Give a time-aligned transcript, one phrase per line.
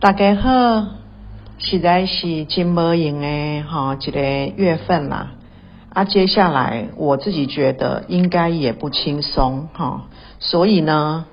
[0.00, 0.86] 大家好，
[1.58, 4.18] 实在是真无用的哈，一个
[4.56, 5.32] 月份啦。
[5.90, 10.06] 啊，接下来我自己觉得应该也不轻松哈，
[10.38, 11.26] 所以呢，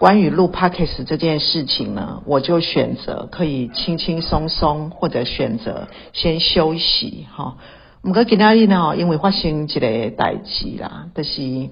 [0.00, 7.56] 关于录 podcast 这件事情呢，我就选择可以轻轻松松，或者选择先休息哈。
[8.02, 11.70] 唔过今日呢，因为发生一个代志啦，就是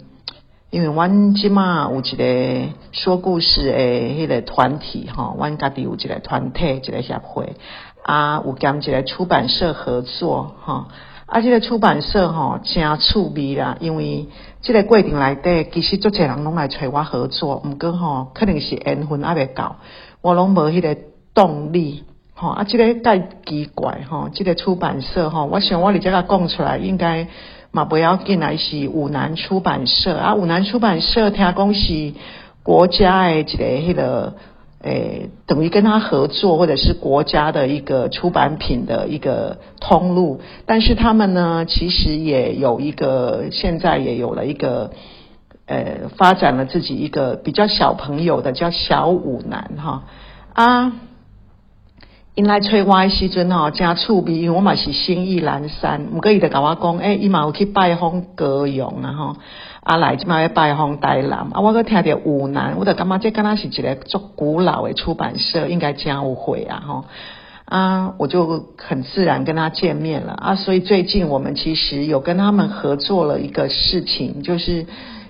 [0.76, 7.54] 因为阮即马有一个说故事的迄个团体哈，阮家己有一个团体，一个协会
[8.02, 10.88] 啊，有兼一个出版社合作哈。
[11.24, 14.28] 啊，这个出版社吼真趣味啦，因为
[14.60, 19.76] 这个过程内底，其实足侪人拢来找我合作，毋过吼可能是缘分还未到，
[20.20, 20.94] 我拢无迄个
[21.32, 22.50] 动力吼。
[22.50, 27.28] 啊，这个太奇怪吼，这个出版社吼，我想我伫遮甲讲出来，应该
[27.76, 32.12] 嘛不要紧来是五南出版社啊，五南出版社听讲是
[32.62, 34.34] 国家诶一个迄个。
[34.82, 44.92] 诶，等于跟他合作，或者是国家的一个出版品的一个通路，但是他们呢，其实也有一个，现在也有了一个，
[45.66, 50.04] 呃，发展了自己一个比较小朋友的叫小五男哈
[50.52, 50.92] 啊，
[52.36, 59.36] 因来催我时阵吼，真趣味，因为我嘛是心意阑珊，毋过伊就甲我讲，诶，伊嘛有去拜访歌咏啊吼。
[59.80, 67.04] 啊，来即摆要拜访台南，啊，我搁听着湖南，我就感觉这敢若是一个足古老的出版社，应该真有会啊，吼
[67.64, 74.84] 啊，我就很自然跟他见面了啊，所以最近我们其实有跟他们合作了一个事情，就是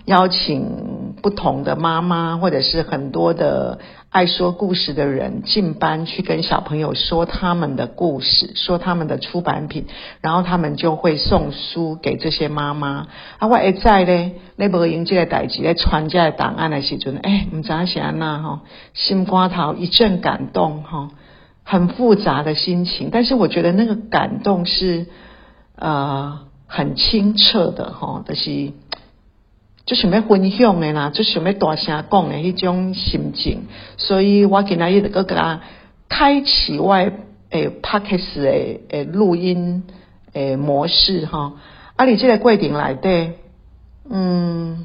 [0.07, 3.79] 邀请不同的妈妈，或者是很多的。
[4.09, 9.87] 爱说故事的人进班去跟小朋友说他们的故事，说他们的出版品，
[10.23, 13.09] 然后他们就会送书给这些妈妈。
[13.39, 18.61] 啊，我一在咧，那无用这个代志咧传这个档案的时阵，哎，唔知是安那吼，
[18.95, 21.11] 心瓜头一阵感动哈，
[21.63, 23.11] 很复杂的心情。
[23.13, 25.07] 但是我觉得那个感动是
[25.75, 28.73] 呃很清澈的哈，就是。
[29.87, 33.61] 就想要分享的啦，就想要大声讲的迄种心情，
[33.97, 35.61] 所以我今仔日一个给他
[36.09, 37.13] 开启我诶
[37.51, 39.85] p o d c a s 诶诶录音
[40.33, 41.53] 诶模式哈。
[41.95, 43.33] 啊，你这个过程内底，
[44.11, 44.85] 嗯，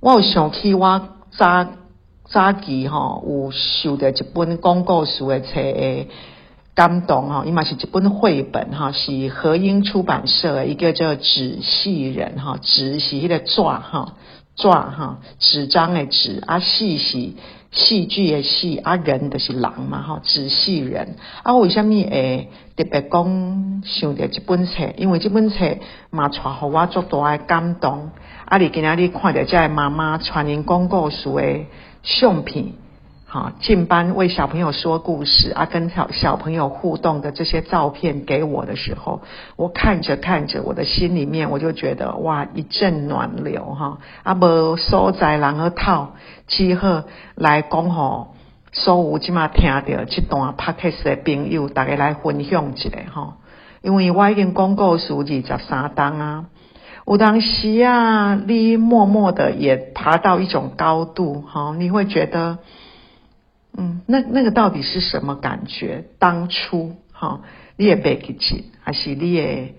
[0.00, 1.68] 我有想起我早
[2.24, 6.08] 早期吼有收到一本广告书的册诶
[6.74, 14.16] 感动哈，伊嘛是一本绘本哈，是和英出版社一个叫纸戏人哈，纸是迄个纸哈。
[14.60, 17.32] 纸哈，纸张的纸啊，戏是
[17.72, 24.92] 戏剧的戏啊，人就是人嘛哈，纸戏人啊，为什么会特别讲想到这本册？
[24.96, 25.78] 因为这本册
[26.10, 28.10] 嘛，带互我足大的感动。
[28.44, 31.66] 啊，你今仔日看到这妈妈传人讲故事的
[32.02, 32.79] 相片。
[33.32, 39.20] 好，进班为小朋友说故事啊，跟小小朋友互动的这些照片给我的时候，
[39.54, 43.98] 我看着看着，我的心里面我就觉得哇，一阵暖流哈。
[44.24, 46.14] 啊，无所在人个套，
[46.48, 47.04] 只好
[47.36, 48.34] 来讲吼，
[48.72, 53.36] 所有即马听到这段 p o d c 的朋友，大家来分享一下哈。
[53.80, 56.46] 因为我已经讲过数字十三档啊，
[57.06, 62.58] 有当时啊，你默默的也爬到一种高度哈，你会觉得。
[63.76, 66.04] 嗯，那那个到底是什么感觉？
[66.18, 67.40] 当初哈，
[67.76, 69.74] 你也背记，还是你也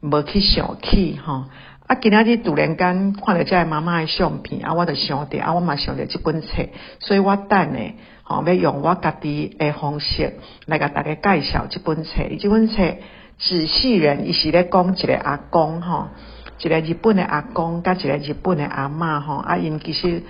[0.00, 1.48] 无去想起哈？
[1.86, 6.68] 啊，今仔日突然间看到这妈妈的相片啊，我就想到啊，我嘛想到这本册，
[7.00, 10.34] 所以我等呢，吼要用我家己的方式
[10.66, 12.10] 来给大家介绍这本册。
[12.38, 12.96] 这本册
[13.38, 16.12] 仔细人伊是咧讲一个阿公哈，
[16.60, 20.22] 一个日本的阿公，甲一个日本的阿嬷吼，啊因其实。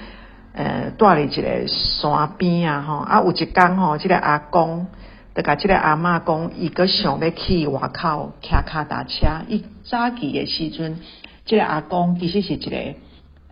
[0.55, 4.87] 呃，住伫一个山边啊，吼啊，有一工吼，即个阿公，
[5.33, 9.27] 得甲即个阿嬷讲，伊个想要去外口骑脚踏车。
[9.49, 10.99] 伊早期诶时阵，
[11.47, 12.77] 即个阿公其实是一个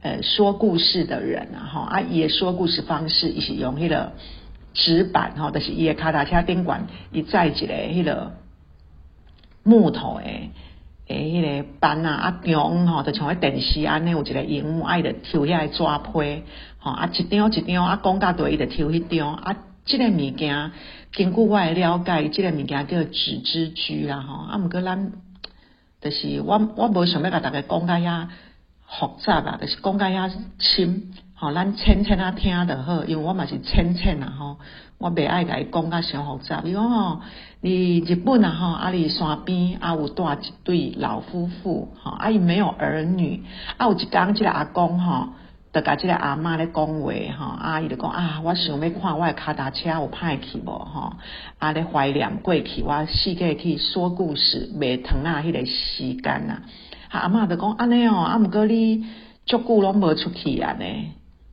[0.03, 4.13] 呃说故事的人啊，吼啊，伊诶说故事方式，伊是用迄个
[4.75, 8.33] 纸板吼，就是伊诶脚踏车顶管，伊载一个迄个
[9.63, 10.51] 木头诶。
[11.11, 16.43] 诶，迄个斑啊，啊中吼，就像迄电视安尼有一个荧幕，爱着抽遐个纸皮，
[16.79, 20.71] 吼啊一张一张啊讲甲多伊着抽迄张啊，即个物件，
[21.13, 25.13] 根据我诶了解，即个物件叫纸之居啦，吼啊，毋过咱，
[26.01, 28.29] 就是我我无想要甲大家讲甲遐
[28.87, 31.13] 复杂啦，就是讲甲遐深。
[31.41, 34.59] 吼，咱浅浅啊听就好，因为我嘛是浅浅啊吼，
[34.99, 36.61] 我袂爱甲伊讲甲伤复杂。
[36.61, 37.23] 比如吼，
[37.63, 43.43] 你日本啊吼，啊，你山边啊有住一对老夫妇，吼，啊伊没有儿女，
[43.79, 45.31] 啊有一工即个阿公吼，
[45.73, 51.15] 就甲即个阿嬷咧讲话吼，阿姨就讲啊，我想要看我诶脚踏车有歹去无吼，
[51.59, 56.61] 啊咧怀念过去，我四界去说故事，卖糖啊迄个时间啊，
[57.09, 59.07] 阿嬷就讲安尼哦，啊毋过你
[59.47, 60.85] 足久拢无出去啊呢，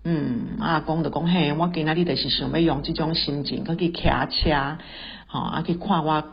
[0.10, 4.78] 嗯，阿公就讲嘿，我今仔日就是想要用即种心情去骑车，
[5.28, 6.24] 吼啊去看我。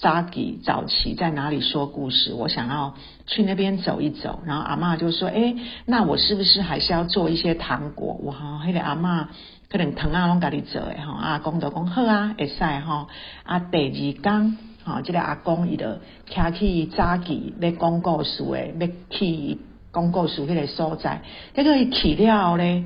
[0.00, 2.32] 扎吉早期在哪里说故事？
[2.32, 2.94] 我想要
[3.26, 4.40] 去那边走一走。
[4.46, 5.54] 然后阿妈就说：“哎，
[5.84, 9.28] 那我是不是还是要做一些糖果？”我哈，迄个阿妈
[9.68, 11.12] 可能糖啊，拢家己做诶吼。
[11.12, 13.08] 阿公就讲好啊，会使吼。
[13.42, 15.98] 啊，第二天哈，这个阿公伊就
[16.30, 19.58] 骑去早起要讲故事诶，要去
[19.92, 21.22] 讲故事迄个所在。
[21.54, 22.84] 结果伊去了后咧，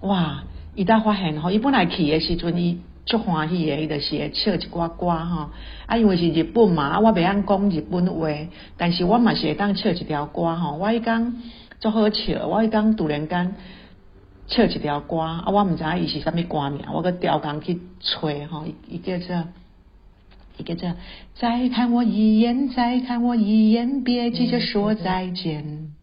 [0.00, 0.44] 哇！
[0.74, 2.80] 伊才发现吼，伊本来去诶时阵伊。
[3.06, 5.50] 足欢喜诶，伊就是会唱一寡歌吼，
[5.84, 8.28] 啊，因为是日本嘛，啊，我袂晓讲日本话，
[8.78, 11.34] 但是我嘛是会当唱一条歌吼，我迄讲
[11.80, 13.56] 足好笑，我迄讲突然间
[14.48, 19.44] 唱一条歌，啊，我毋知影伊是啥物歌名，我个调工去吹吼，伊叫做，
[20.56, 20.94] 伊叫做，
[21.34, 25.93] 再看我一眼，再看我一眼，别急着说再见。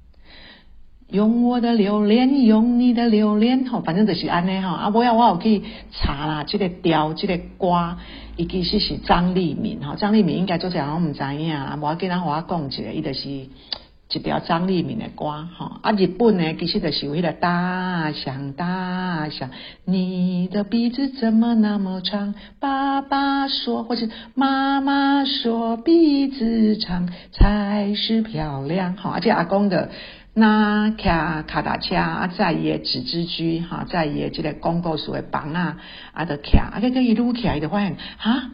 [1.11, 4.69] 用我的榴莲，用你的榴莲，吼，反正就是安尼吼。
[4.73, 5.61] 啊，我要我有去
[5.91, 7.97] 查啦，这个调，这个歌，
[8.37, 9.95] 伊其实是张立敏吼。
[9.95, 11.53] 张立敏应该做这样，我毋知影。
[11.53, 15.25] 啊，无要跟他我讲一个，伊就是一条张立敏的歌
[15.57, 15.79] 吼。
[15.81, 19.49] 啊，日本呢，其实就是为了大象，大象，
[19.83, 22.35] 你的鼻子怎么那么长？
[22.61, 28.95] 爸爸说，或是妈妈说，鼻子长才是漂亮。
[28.95, 29.89] 好，而且阿公的。
[30.33, 35.77] 那骑卡达车啊，在伊纸质居哈，在伊即个广告所的房啊，
[36.13, 38.51] 啊，着骑啊，佮佮伊愈骑伊就发现哈。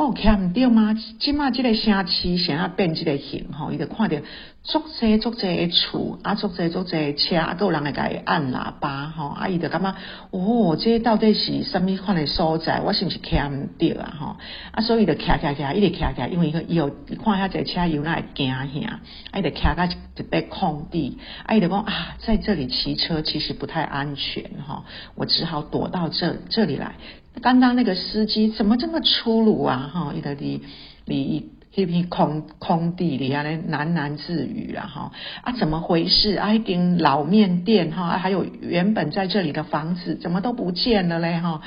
[0.00, 0.96] 我有看毋对吗？
[1.18, 4.22] 即马即个城市想要变即个形吼，伊就看着
[4.62, 9.94] 足济足济诶厝，啊足济足济车，啊有人会甲伊按喇叭吼，啊伊就感觉
[10.30, 12.80] 哦，这到底是啥物款诶所在？
[12.80, 14.36] 我是毋是看毋对啊吼？
[14.72, 24.82] 啊，所以就骑骑骑，一直骑骑，因为伊有伊看遐济车，有那会惊吓，啊伊就骑到一块空地，啊伊就讲啊，在这里骑车其实不太安全哈，
[25.14, 26.94] 我只好躲到这这里来。
[27.42, 29.90] 刚刚那个司机怎么这么粗鲁啊？
[29.92, 30.62] 哈，伊在离
[31.06, 35.12] 离一片空空地里啊，喃喃自语啊，哈
[35.42, 36.34] 啊，怎么回事？
[36.34, 41.38] 啊，一间老面店哈，还有原本在这里的房子，怎么都不见了嘞？
[41.38, 41.62] 哈，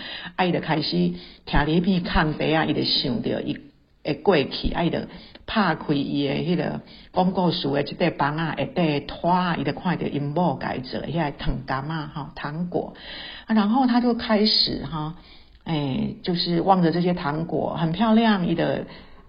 [0.45, 0.91] 伊就开始
[1.45, 3.57] 听一片空地啊，伊就想着一
[4.03, 4.99] 会过去，伊就
[5.47, 6.81] 拍开伊的迄个
[7.11, 12.93] 广告书的一块房啊，一块拖，伊就看到因某改做遐糖干嘛哈糖果
[13.47, 15.15] 啊，然后他就开始哈。
[15.65, 18.85] 哎，就是望着这些糖果很漂亮，你的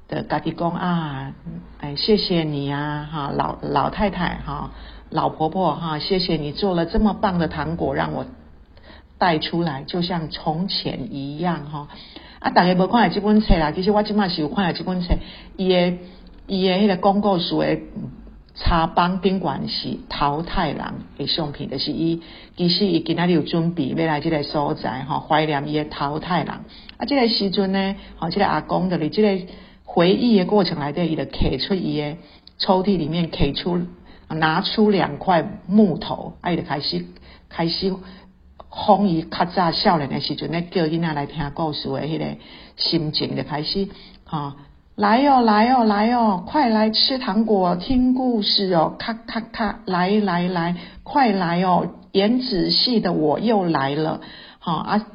[0.08, 1.32] 的嘎地公啊，
[1.80, 4.72] 哎，谢谢你呀，哈，老老太太哈，
[5.10, 8.26] 老婆婆哈，谢谢你做了这么棒的糖果，让我
[9.18, 11.88] 带出来，就像从前一样哈。
[12.40, 15.14] 啊，大家无看下这本册啦，其实我今麦是有看下这本册，
[15.56, 15.94] 伊的
[16.46, 17.78] 伊的迄个广告书的。
[18.56, 20.80] 茶帮宾馆是淘汰人
[21.18, 22.22] 的相片，就是伊
[22.56, 26.48] 其实伊今仔日有准备要来即个所在吼，怀念伊的淘汰人。
[26.48, 29.52] 啊，即个时阵呢，吼，即个阿公的哩，即个
[29.82, 32.16] 回忆的过程来底，伊就摕出伊的
[32.58, 33.80] 抽屉里面摕出
[34.28, 37.04] 拿出两块木头，啊，伊就开始
[37.48, 37.92] 开始
[38.68, 42.36] 哄伊较早少年的时阵咧，叫囡仔来听故事的迄个
[42.76, 43.88] 心情就开始
[44.24, 44.52] 吼。
[44.96, 46.44] 来哟，来哟，来哟！
[46.46, 48.94] 快来吃糖果，听故事哦！
[48.96, 51.88] 咔咔咔，来来来，快来哦！
[52.12, 54.20] 演仔细的我又来了，
[54.60, 55.06] 好啊！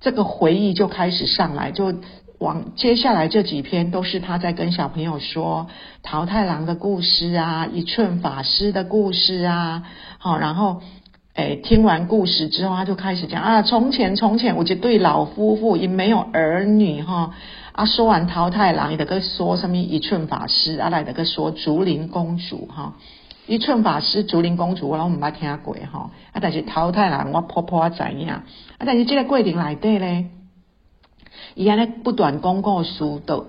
[0.00, 1.94] 这个回忆就开始上来，就
[2.40, 5.68] 往接下来这几篇都是他在跟小朋友说
[6.02, 9.84] 桃太郎的故事啊，一寸法师的故事啊，
[10.18, 10.82] 好，然后
[11.62, 17.34] 听完故事之后，他就开始讲啊，从前从前，我这对老夫妇也没有儿女哈。
[17.72, 22.94] 啊，说完桃太郎，伊得个说什么一寸法师，啊来得个说竹林公主哈，
[23.46, 26.10] 一寸法师、竹林公主，我拢唔捌听过哈。
[26.32, 28.44] 啊，但是桃太郎我婆婆知影，啊，
[28.78, 30.26] 但是这个桂林内底咧，
[31.54, 33.46] 伊安尼不断讲故事都。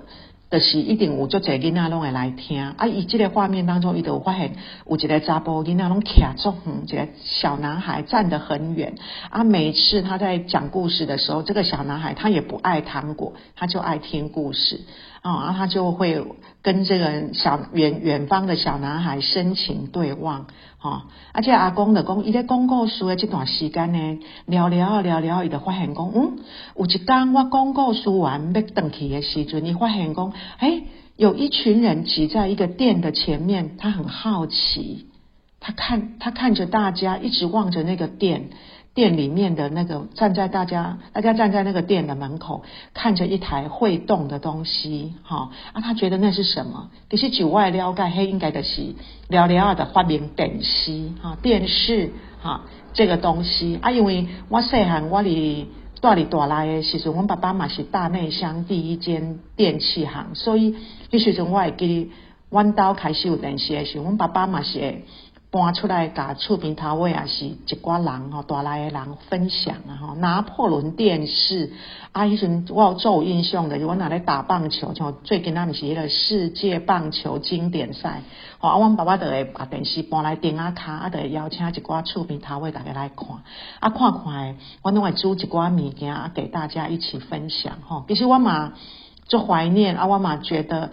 [0.52, 2.86] 就是一定有足侪囡仔拢会来听，啊！
[2.86, 4.52] 伊即个画面当中，伊就发现
[4.86, 8.96] 有一个查甫囡仔拢徛住，嗯，一个小男孩站得很远，
[9.30, 9.46] 啊！
[9.46, 14.82] 每次他在讲故事的时候，这个小男孩他也不爱糖果，他就爱听故事。
[15.22, 16.26] 啊，他就会
[16.64, 20.48] 跟这个小远远方的小男孩深情对望，
[20.80, 26.40] 哈，而且阿公的公，伊在公告书的这段时间呢，聊聊聊聊，伊就发现讲，嗯，
[26.76, 30.82] 有一天我公告书完要登去的时阵，你发现讲，哎，
[31.18, 35.06] 有一群人挤在一个店的前面，他很好奇，
[35.60, 38.50] 他看他看着大家，一直望着那个店。
[38.94, 46.90] 店里面的那个站在大家，大家站在那个店的门口，看着一台会动的东西，哈啊，他觉得那是什么？
[47.10, 48.94] 可是九外了解，嘿，应该的是
[49.30, 55.70] 了了的发明电视，哈，电视，哈，这个东西啊，因为我细汉我哩
[56.02, 60.76] 大哩大来的时阵，我爸爸嘛是大内乡第一间电器行，所以
[61.12, 62.12] 那时阵我会记，
[62.50, 65.04] 弯刀开始有电视的时候，我爸爸嘛是。
[65.52, 70.16] 搬出来，甲厝边头位也是一寡人吼，带来的人分享啊吼。
[70.16, 71.74] 拿破仑电视
[72.14, 78.22] 啊，迄阵我有做印象的，我拿来打棒球，像最近那毋是迄个世界棒球经典赛，
[78.60, 83.28] 吼啊，阮爸爸就会把电视搬来顶啊卡，啊，就会邀请一寡厝边头位大家来看，
[83.82, 88.06] 啊，看看诶，我拢会煮一寡物件啊，给大家一起分享吼。
[88.08, 88.72] 其实我嘛
[89.28, 90.92] 就怀念啊，我嘛觉得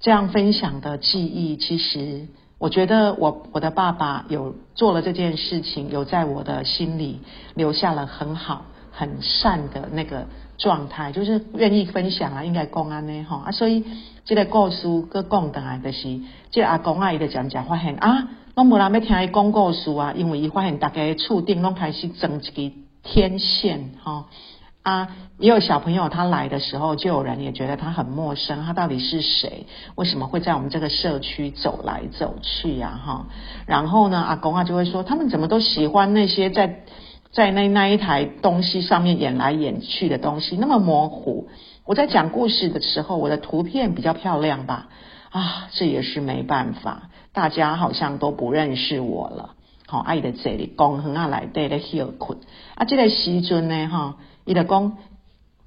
[0.00, 2.28] 这样分享的记忆，其实。
[2.58, 7.20] 我觉得我我的爸爸有做了这件事情，有在我的心里
[7.54, 13.84] 留下了很好很善的那个状态，就是愿意分享啊，应该公安呢哈啊，所以
[14.24, 24.26] 这个故事个讲的来就是这阿公阿姨的讲讲发现啊，拢无人要听伊讲故事啊，因为伊发现大家厝顶拢开始整一个天线哈。
[24.88, 29.66] 啊，也有小朋友他来的时候，就有人也觉得他很陌生，他到底是谁？
[29.96, 32.98] 为什么会在我们这个社区走来走去呀？
[33.04, 33.26] 哈，
[33.66, 36.84] 然后呢，阿公啊就会说，他们怎么都喜欢那些在
[37.32, 41.50] 在那那一台东西上面演来演去的东西，那么模糊。
[41.84, 44.88] 我在讲故事的时候，我的图片比较漂亮吧？
[45.28, 49.50] 啊，这也是没办法，大家好像都不认识我了。
[49.86, 52.38] 好，爱的这里公园啊来对咧休困
[52.74, 54.16] 啊，这个时阵呢，哈。
[54.48, 54.96] 伊就讲，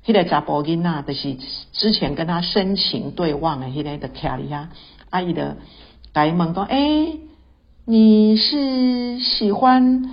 [0.03, 1.37] 迄个查甫囡仔，就是
[1.71, 4.69] 之前跟他深情对望的迄个的卡里亚
[5.11, 5.57] 阿姨的
[6.15, 7.13] 来问讲，哎，
[7.85, 10.09] 你是喜欢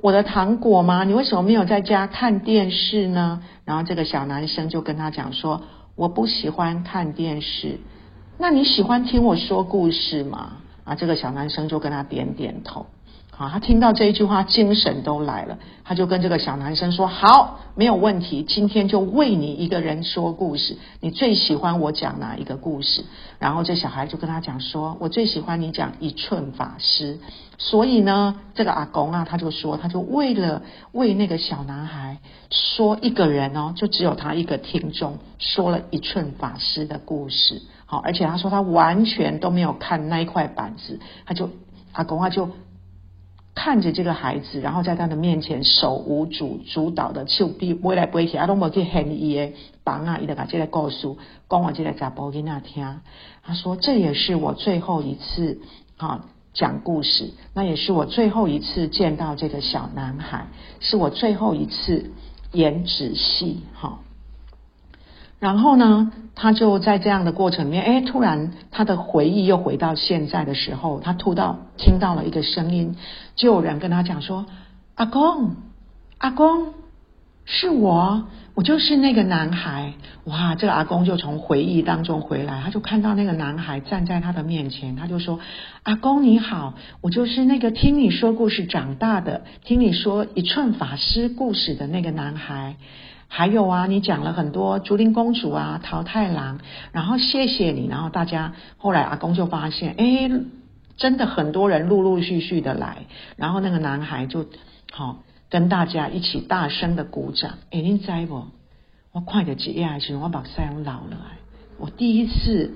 [0.00, 1.04] 我的糖果吗？
[1.04, 3.40] 你为什么没有在家看电视呢？
[3.64, 5.62] 然后这个小男生就跟他讲说，
[5.94, 7.78] 我不喜欢看电视。
[8.36, 10.56] 那你喜欢听我说故事吗？
[10.82, 12.86] 啊，这个小男生就跟他点点头。
[13.38, 15.58] 啊，他听到这一句话，精神都来了。
[15.84, 20.76] 他就跟这个小男生说：“好，没有问题，今天就为你一个人说故事。
[21.00, 23.04] 你最喜欢我讲哪一个故事？”
[23.38, 27.20] 然后这小孩就跟他讲说：“我最喜欢你讲一寸法师。”
[27.58, 32.18] 所以呢，这个阿公啊，他就说，他就为了为那个小男孩
[32.50, 37.62] 说一个人哦，就只有他一个听众，说了一寸法师的故事。
[37.86, 41.50] 好，而且他说他完全都没有看那一块板子，他就
[41.92, 42.50] 阿公啊就。
[43.58, 49.52] 看着这个孩子，然后在他的面前手无主主导的手臂飞来飞去，阿都无去恨伊的
[49.84, 51.08] 房啊，伊就把这个故事
[51.50, 53.00] 讲我这个查甫囡仔听。
[53.42, 55.60] 他说这也是我最后一次
[55.96, 56.24] 啊
[56.54, 60.46] 讲故事，那也是我最后一次见到这个小男孩，
[60.78, 62.12] 是我最后一次
[62.52, 63.98] 演纸戏，哈。
[65.40, 72.96] 然后呢，他就在这样的过程里面，哎，突然他的回忆又回到现在的时候，他突到听到了一个声音，
[73.36, 74.46] 就有人跟他讲说
[74.96, 75.54] ：“阿公，
[76.18, 76.74] 阿公，
[77.44, 79.92] 是我，我就是那个男孩。”
[80.26, 85.38] 哇，这个阿公就从回忆当中回来，他就看到那个男孩站在他的面前，他就说
[85.84, 92.74] ：“阿公你好，我就是那个听你说故事长大的，听你说一串法师故事的那个男孩。”
[93.28, 96.58] 还有啊，你讲了很多竹林公主啊、桃太郎，
[96.92, 100.30] 然后谢谢你，然后大家后来阿公就发现，哎，
[100.96, 103.06] 真的很多人陆陆续续的来，
[103.36, 104.46] 然后那个男孩就
[104.90, 107.58] 好跟大家一起大声的鼓掌。
[107.70, 108.46] 哎，你知不？
[109.12, 111.18] 我快点接下去，我把腮红老了。
[111.78, 112.74] 我第一次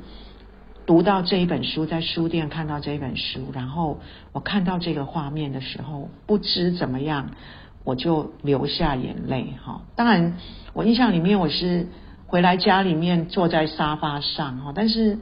[0.86, 4.00] 读到这一本书，在书店看到这一本书，然后
[4.32, 7.30] 我看到这个画面的时候，不知怎么样。
[7.84, 10.34] 我就流下眼泪哈，当然
[10.72, 11.88] 我印象里面我是
[12.26, 15.18] 回来家里面坐在沙发上哈，但是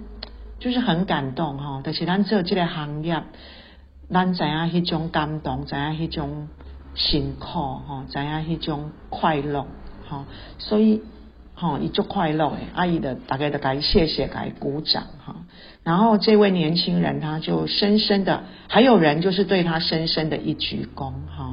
[0.58, 3.22] 就是很感动哈，但是咱做这个行业，
[4.10, 6.48] 咱知影迄种感动，知影迄种
[6.94, 9.66] 辛苦哈，知影迄种快乐
[10.08, 10.24] 哈，
[10.58, 11.02] 所以。
[11.52, 15.36] 哈，一就快乐诶，阿姨的大概的该谢谢该鼓掌哈，
[15.82, 21.52] 然后这位年轻人他就深深的，还有人就是对他深深的一鞠躬哈，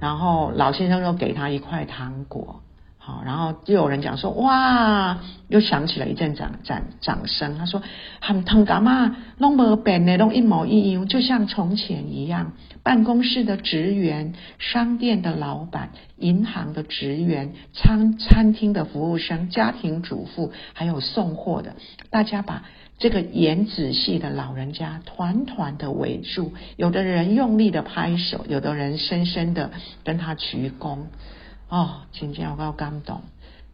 [0.00, 2.62] 然后老先生又给他一块糖果
[2.98, 7.56] 好，然后又有人讲说哇，又响起了一阵掌掌掌声。
[7.56, 7.82] 他说
[8.20, 12.52] 很疼干嘛，弄不变的都一模一样，就像从前一样。
[12.82, 21.76] 办公室的职员、商店的老板、银行的职员、餐餐厅的服务生、家庭主妇，还有送货的，
[22.10, 22.64] 大家把
[22.98, 29.70] 这个演仔戏的老人家团团的围住，有的人用力的拍手，有的人深深的
[30.02, 30.98] 跟他鞠躬。
[31.68, 33.20] 哦，今天我刚刚懂。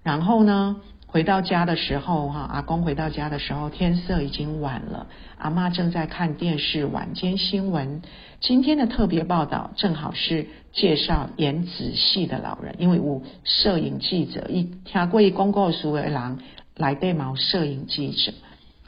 [0.02, 0.76] 然后呢，
[1.07, 5.07] 回到家的时候，哈，阿公回到家的时候，天色已经晚了。
[5.38, 8.02] 阿妈正在看电视晚间新闻。
[8.40, 16.38] 今天的特别报道正好是介绍演仔戏的老人，因为我摄影记者一听过一公告书的人
[16.76, 18.35] 来对毛摄影记者。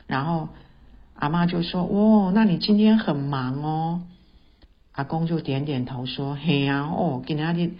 [0.06, 0.48] 然后
[1.14, 4.02] 阿妈就说：“哦，那你今天很忙哦。”
[4.92, 7.76] 阿公就点点头说：“嘿呀，哦，今天。”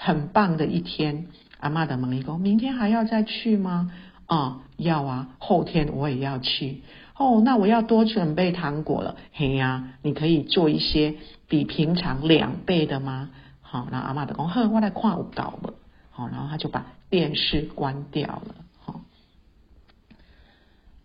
[0.00, 1.26] 很棒的一天，
[1.58, 3.90] 阿妈的门一公，明天还要再去吗？
[4.26, 6.84] 啊，要啊，后天我也要去。
[7.16, 9.16] 哦，那我要多准备糖果了。
[9.32, 11.16] 嘿呀，你可以做一些
[11.48, 13.30] 比平常两倍的吗？
[13.60, 15.74] 好，然后阿妈的公，呵，我来看舞蹈了。
[16.12, 18.54] 好，然后他就把电视关掉了。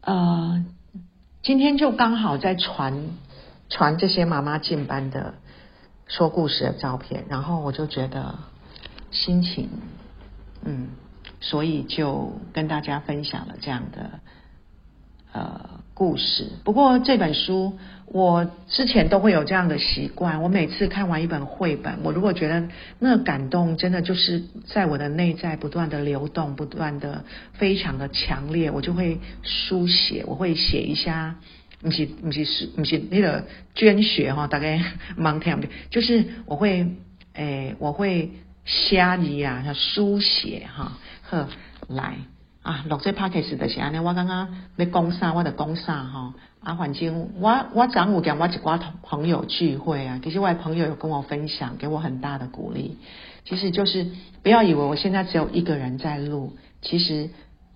[0.06, 0.64] 呃，
[1.42, 3.10] 今天就刚好在传
[3.70, 5.34] 传这些妈妈进班的
[6.08, 8.36] 说故事的照片，然后我就觉得。
[9.16, 9.70] 心情，
[10.64, 10.88] 嗯，
[11.40, 14.20] 所以就跟大家分享了这样的
[15.34, 16.48] 呃故事。
[16.64, 22.68] 不过这本书我之前都会有这样的习惯，我每次看完一本绘本，我如果觉得
[23.00, 27.24] 那感动真的就是在我的内在不断的流动，不断的
[27.54, 31.36] 非常的强烈，我就会书写，我会写一下，
[31.82, 33.46] 不是不是是不是那个
[33.76, 34.82] 捐血哈，大概
[35.18, 36.88] 盲听不就是我会
[37.34, 38.32] 诶我会。
[38.66, 40.98] 写字啊，叫书写哈，
[41.30, 41.50] 呵
[41.90, 42.16] 来
[42.64, 44.00] 啊，录这 p o c a s t 就是安尼。
[44.00, 46.34] 我刚刚要讲啥，我就讲啥哈。
[46.62, 52.98] 啊，反正我我上午跟我一寡朋友聚会啊，其实我的朋友有跟我分享，给我很大的鼓励。
[53.44, 54.08] 其实就是
[54.42, 57.30] 不要以为我现在只有一个人在录，其实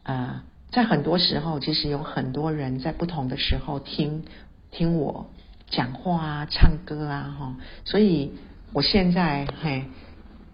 [0.04, 0.42] 呃，
[0.72, 4.24] 在很多时候，其实有很多人在不同的时候听
[4.72, 5.30] 听我
[5.70, 7.56] 讲话啊、唱歌啊哈。
[7.84, 8.32] 所以
[8.72, 9.84] 我现在嘿。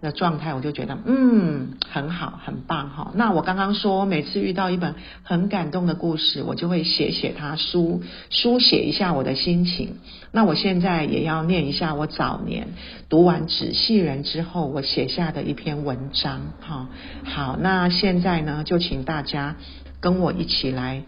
[0.04, 3.10] 的状态，我就觉得嗯很好，很棒哈。
[3.16, 4.94] 那我刚刚说，每次遇到一本
[5.24, 9.96] 很感动的故事，我就会写写它，书书写一下我的心情。
[10.30, 12.68] 那我现在也要念一下我早年
[13.08, 16.88] 读完《纸细人》之后，我写下的一篇文章哈。
[17.24, 19.56] 好，那现在呢，就请大家
[20.00, 21.02] 跟我一起来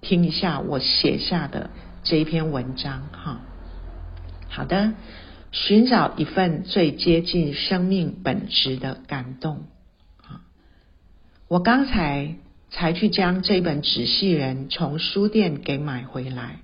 [0.00, 1.70] 听一下我写下的
[2.04, 3.40] 这一篇文章哈。
[4.48, 4.92] 好的。
[5.52, 9.66] 寻找一份最接近生命本质的感动
[10.22, 10.40] 啊！
[11.46, 12.36] 我刚才
[12.70, 16.60] 才去将这本《纸细人》从书店给买回来，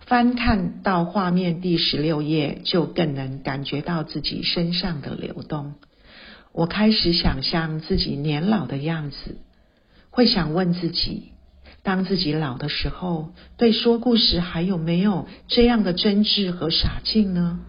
[0.00, 5.74] 翻看到画面第十六页，就更能感觉到自己身上的流动。
[6.52, 9.38] 我开始想象自己年老的样子，
[10.10, 11.30] 会想问自己：
[11.84, 17.60] 当自己老的时候，对说故事还有没有这样的真挚和傻劲呢？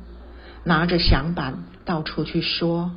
[0.64, 2.92] 拿着响板到处去说，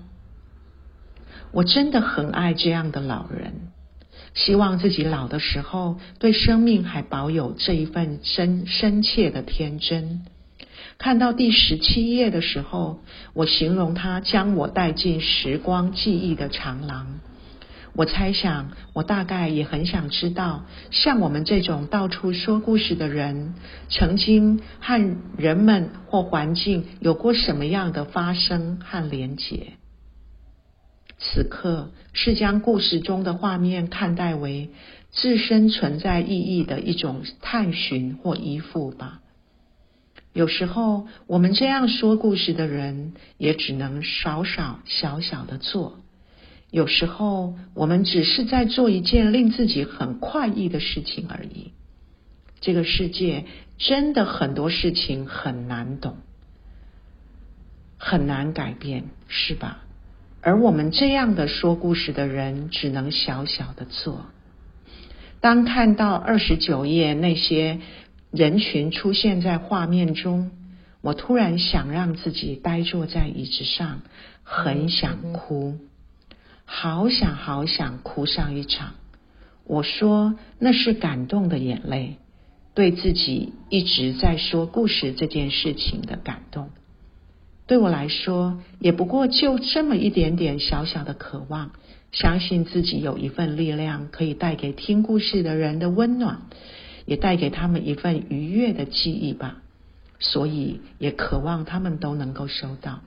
[1.50, 3.72] 我真的很爱这样的老人。
[4.34, 10.26] 希望自己老的时候，对生命还保有这一份深深切的天真。
[10.98, 13.00] 看到第十七页的时候，
[13.32, 17.20] 我形容他将我带进时光记忆的长廊。
[17.96, 23.54] 我猜想，我大概也很想知道，像我们这种到处说故事的人，
[23.88, 29.74] 曾经和人们或环境有过什么样的发生和连结。
[31.18, 34.70] 此刻是将故事中的画面看待为
[35.12, 39.20] 自身存在意义的一种探寻或依附吧。
[40.32, 46.00] 有时候，我们这样说故事的人，也只能少少小小的做。
[46.74, 51.70] 有时候，我们只是在做一件令自己很快意的事情而已。
[52.60, 53.44] 这个世界
[53.78, 56.16] 真的很多事情很难懂，
[57.96, 59.84] 很难改变，是吧？
[60.40, 64.26] 而我们这样的说故事的人，只能小小的做。
[65.40, 67.78] 当看到二十九页那些
[68.32, 70.50] 人群出现在画面中，
[71.02, 74.02] 我突然想让自己呆坐在椅子上，
[74.42, 75.78] 很想哭。
[76.64, 78.94] 好想好想哭上一场，
[79.64, 82.16] 我说那是感动的眼泪，
[82.74, 86.70] 对自己一直在说故事这件事情的感动。
[87.66, 91.70] 对我来说，也不过就这么一点点小小的渴望，
[92.12, 96.42] 相信自己有一份力量，可以带给听故事的人的温暖，
[97.06, 99.62] 也带给他们一份愉悦的记忆吧。
[100.18, 103.00] 所以，也渴望他们都能够收到。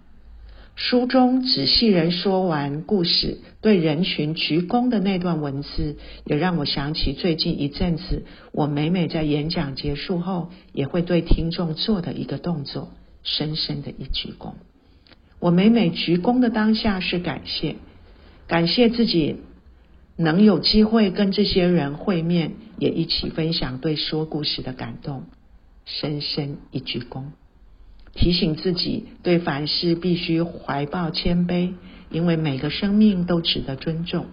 [0.78, 12.92] 书中仔细人说完故事，对人群鞠躬的那段文字，也让我想起最近一阵子，我每每在演讲结束后，也会对听众做的一个动作。
[13.24, 14.54] 深深的一鞠躬，
[15.40, 17.76] 我每每鞠躬的当下是感谢，
[18.48, 19.38] 感谢自己
[20.16, 25.24] 能有机会跟这些人会面，也一起分享对说故事的感动。
[25.86, 27.24] 深深一鞠躬，
[28.18, 31.74] 提醒自己对凡事必须怀抱谦卑，
[32.10, 34.26] 因为每个生命都值得尊重。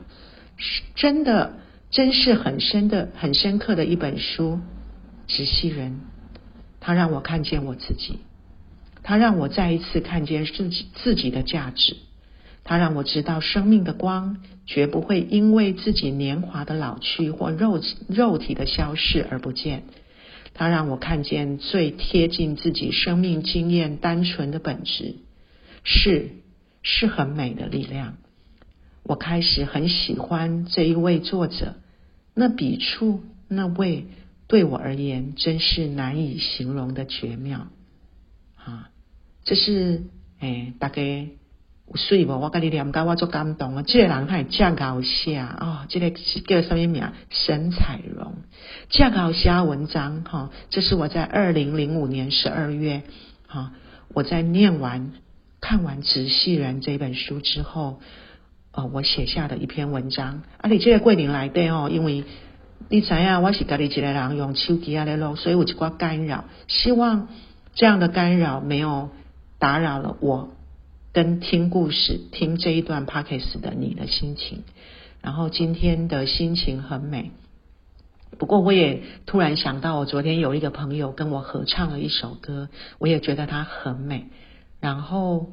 [0.57, 1.55] 是真的，
[1.90, 4.59] 真是很深的、很深刻的一本书。
[5.27, 6.01] 直系人，
[6.81, 8.18] 他让我看见我自己。
[9.03, 11.97] 他让我再一次看见自己自己的价值，
[12.62, 19.83] 他让我知道生命的光绝不会因为自己年华的老去或肉肉体的消逝而不见。
[20.55, 25.17] 他让我看见最贴近自己生命经验单纯的本质，
[25.83, 26.31] 是
[26.83, 28.17] 是很美的力量。
[29.03, 31.75] 我开始很喜欢这一位作者，
[32.35, 34.07] 那笔触那味
[34.47, 37.67] 对我而言真是难以形容的绝妙
[38.57, 38.90] 啊！
[39.45, 40.05] 这是
[40.40, 41.27] 诶，大概
[41.94, 42.40] 水无？
[42.40, 43.85] 我跟你念到我足感动啊！
[43.87, 47.11] 这个人还真搞笑哦，这个叫什么名？
[47.31, 48.37] 沈彩荣，
[48.88, 50.51] 这搞笑文章哈。
[50.70, 53.03] 这是我在二零零五年十二月
[53.47, 53.73] 哈，
[54.12, 55.12] 我在念完
[55.61, 58.01] 看完《直系人》这本书之后，
[58.73, 60.42] 呃，我写下的一篇文章。
[60.59, 62.25] 啊，你这个桂林来的哦，因为
[62.88, 66.44] 你知影我是家己一个人用手机啊来录，所以有一寡干扰。
[66.66, 67.29] 希望
[67.75, 69.11] 这样的干扰没有。
[69.57, 70.51] 打扰了我
[71.14, 74.64] 跟听故事、听这一段 p o c k e t 的你的心情。
[75.22, 77.31] 然后今天的心情很美，
[78.37, 84.27] 不过我也突然想到，我昨天有一个朋友跟我合唱了一首歌，我也觉得它很美。
[84.81, 85.53] 然后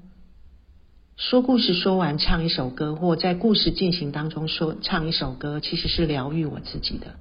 [1.15, 7.13] 说故事说完唱一首歌，或在故事进行当中说唱一首歌，其实是疗愈我自己的。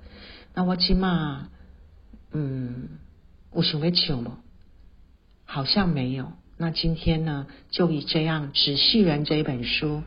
[0.55, 1.51] 那我起码，
[2.33, 2.89] 嗯，
[3.51, 4.39] 我想会唱吗？
[5.45, 6.33] 好像没有。
[6.61, 10.03] 那今天呢，就以这样《纸细人》这一本书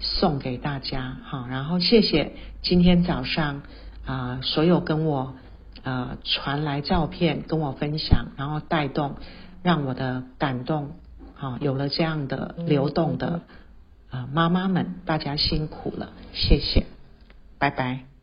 [0.00, 3.62] 送给大家，好，然后谢谢今天早上
[4.04, 5.34] 啊，所有跟我
[5.82, 9.16] 呃传来照片跟我分享，然后带动
[9.62, 10.90] 让我的感动，
[11.32, 13.40] 好，有了这样的流动的
[14.10, 16.84] 啊妈妈们，大家辛苦了，谢谢，
[17.58, 18.13] 拜拜。